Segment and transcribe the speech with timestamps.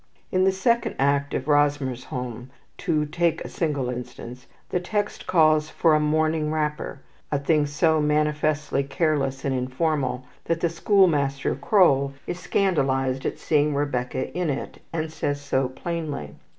[0.31, 2.47] In the second act of "Rosmersholm,"
[2.79, 8.01] to take a single instance, the text calls for a morning wrapper, a thing so
[8.01, 14.49] manifestly careless and informal that the school master, Kroll, is scandalized at seeing Rebecca in
[14.49, 16.33] it, and says so plainly.